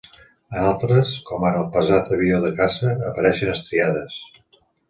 En 0.61 0.69
altres, 0.69 1.11
com 1.27 1.45
ara 1.51 1.59
el 1.65 1.69
pesat 1.77 2.11
avió 2.17 2.41
de 2.47 2.51
caça, 2.63 2.97
apareixen 3.13 3.55
estriades. 3.59 4.21